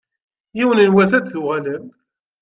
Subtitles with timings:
[0.57, 1.93] Yiwen n wass ad d-tuɣalemt.